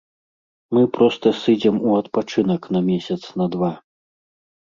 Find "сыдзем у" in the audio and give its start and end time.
1.41-1.91